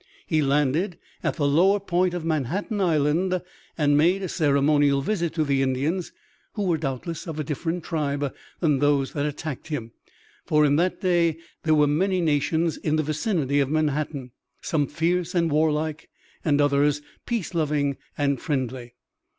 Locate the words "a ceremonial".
4.23-4.99